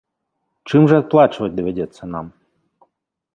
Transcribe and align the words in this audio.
Чым 0.71 0.87
жа 0.91 0.95
адплачваць 1.01 1.51
давядзецца 1.59 2.03
нам? 2.15 2.33